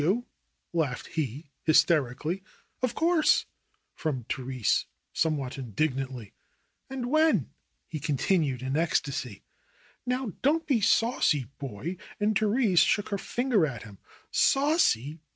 [0.01, 0.25] "Did you?"
[0.81, 2.41] laughed he hysterically.
[2.81, 3.45] "Of course!"
[3.93, 6.33] from Therese somewhat indignantly.
[6.89, 7.51] "And when?"
[7.87, 9.43] he continued in ecstasy.
[10.03, 13.99] "Now don't be saucy, boy 1" And Therese shook her finger at him.
[14.31, 15.19] "Saucy!